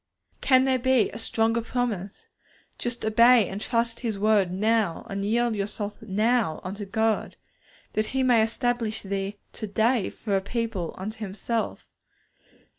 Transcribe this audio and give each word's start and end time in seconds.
Can 0.41 0.63
there 0.63 0.79
be 0.79 1.11
a 1.11 1.19
stronger 1.19 1.61
promise? 1.61 2.25
Just 2.79 3.05
obey 3.05 3.47
and 3.47 3.61
trust 3.61 3.99
His 3.99 4.17
word 4.17 4.49
now, 4.51 5.05
and 5.11 5.23
yield 5.23 5.53
yourselves 5.53 5.97
now 6.01 6.59
unto 6.63 6.85
God, 6.85 7.35
'that 7.93 8.07
He 8.07 8.23
may 8.23 8.41
establish 8.41 9.03
thee 9.03 9.37
to 9.53 9.67
day 9.67 10.09
for 10.09 10.35
a 10.35 10.41
people 10.41 10.95
unto 10.97 11.19
Himself.' 11.19 11.87